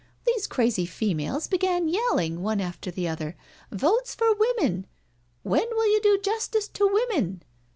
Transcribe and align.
These 0.25 0.47
crazy 0.47 0.87
females 0.87 1.45
began 1.45 1.87
yelling 1.87 2.41
one 2.41 2.59
after 2.59 2.89
the 2.89 3.07
other,' 3.07 3.35
Votes 3.85 4.15
for 4.15 4.33
Women,' 4.33 4.87
'When 5.43 5.67
will 5.69 5.91
you 5.93 6.01
do 6.01 6.17
justice 6.17 6.67
to 6.69 6.87
women? 6.91 7.43